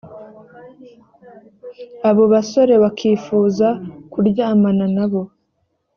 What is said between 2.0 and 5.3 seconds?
abo basore bakifuza kuryamana na bo